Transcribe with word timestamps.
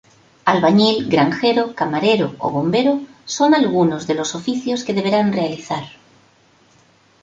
Albañil, 0.51 0.97
granjero, 1.13 1.63
camarero 1.79 2.27
o 2.45 2.47
bombero 2.55 2.93
son 3.35 3.49
algunos 3.53 4.01
de 4.09 4.15
los 4.19 4.33
oficios 4.39 4.83
que 4.85 4.95
deberán 4.97 5.31
realizar. 5.31 5.83